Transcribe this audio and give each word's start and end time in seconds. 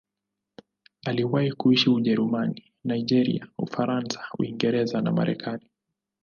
Aliwahi 1.05 1.51
kuishi 1.51 1.89
Ujerumani, 1.89 2.71
Nigeria, 2.83 3.47
Ufaransa, 3.57 4.21
Uingereza 4.39 5.01
na 5.01 5.11
Marekani. 5.11 5.69